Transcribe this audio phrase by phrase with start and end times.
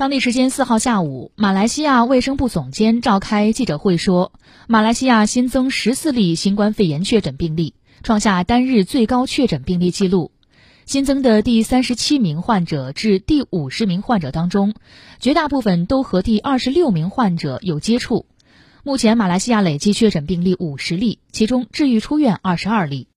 [0.00, 4.32] 当地时间四号下午马来西亚卫生部总监召开记者会说
[4.66, 10.32] 马来西亚新增十四例新冠肺炎确诊病例创下单日最高确诊病例记录。
[10.86, 14.72] 新增的第三十七名患者至第五十名患者当中
[15.18, 18.24] 绝大部分都和第二十六名患者有接触。
[18.82, 23.06] 目前马来西亚累计确诊病例五十例其中治愈出院二十二例。